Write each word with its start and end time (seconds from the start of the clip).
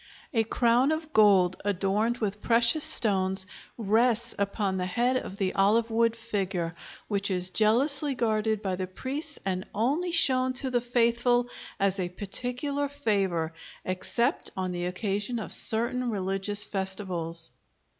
A 0.33 0.43
crown 0.43 0.91
of 0.91 1.13
gold 1.13 1.57
adorned 1.63 2.17
with 2.17 2.41
precious 2.41 2.83
stones 2.83 3.45
rests 3.77 4.33
upon 4.39 4.77
the 4.77 4.87
head 4.87 5.15
of 5.17 5.37
the 5.37 5.53
olive 5.53 5.91
wood 5.91 6.15
figure, 6.15 6.73
which 7.07 7.29
is 7.29 7.51
jealously 7.51 8.15
guarded 8.15 8.63
by 8.63 8.75
the 8.75 8.87
priests 8.87 9.37
and 9.45 9.63
only 9.75 10.11
shown 10.11 10.53
to 10.53 10.71
the 10.71 10.81
faithful 10.81 11.51
as 11.79 11.99
a 11.99 12.09
particular 12.09 12.87
favor, 12.87 13.53
except 13.85 14.49
on 14.57 14.71
the 14.71 14.85
occasion 14.85 15.37
of 15.37 15.53
certain 15.53 16.09
religious 16.09 16.63
festivals. 16.63 17.51